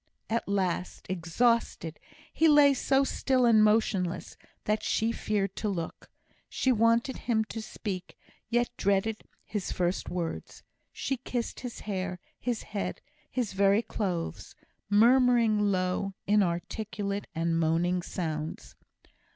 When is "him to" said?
7.17-7.61